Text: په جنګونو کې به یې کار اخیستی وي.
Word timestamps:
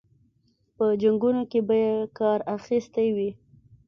په 0.75 0.85
جنګونو 1.01 1.41
کې 1.51 1.59
به 1.67 1.75
یې 1.83 1.93
کار 2.19 2.39
اخیستی 2.57 3.07
وي. 3.15 3.29